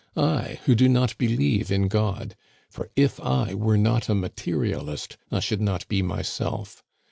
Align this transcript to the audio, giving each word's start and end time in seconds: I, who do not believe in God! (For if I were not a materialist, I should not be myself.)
I, 0.17 0.57
who 0.65 0.73
do 0.73 0.89
not 0.89 1.15
believe 1.19 1.69
in 1.71 1.87
God! 1.87 2.35
(For 2.71 2.89
if 2.95 3.19
I 3.19 3.53
were 3.53 3.77
not 3.77 4.09
a 4.09 4.15
materialist, 4.15 5.15
I 5.31 5.39
should 5.41 5.61
not 5.61 5.87
be 5.89 6.01
myself.) 6.01 6.83